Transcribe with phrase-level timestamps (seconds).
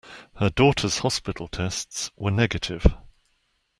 [0.37, 2.83] Her daughter's hospital tests were negative.